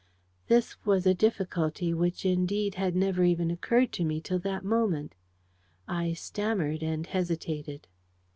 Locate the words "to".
3.91-4.03